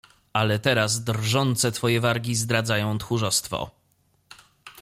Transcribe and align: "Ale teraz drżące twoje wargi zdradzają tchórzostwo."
"Ale 0.33 0.59
teraz 0.59 1.03
drżące 1.03 1.71
twoje 1.71 2.01
wargi 2.01 2.35
zdradzają 2.35 2.97
tchórzostwo." 2.97 3.71